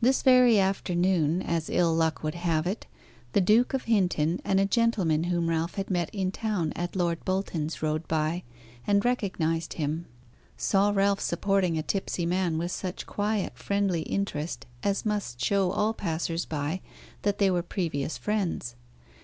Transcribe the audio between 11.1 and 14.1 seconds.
supporting a tipsy man with such quiet friendly